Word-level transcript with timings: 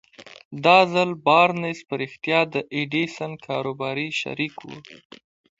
دا 0.65 0.79
ځل 0.93 1.09
بارنس 1.25 1.79
په 1.87 1.93
رښتيا 2.01 2.39
د 2.53 2.55
ايډېسن 2.75 3.31
کاروباري 3.45 4.09
شريک 4.21 4.55
و. 4.69 4.71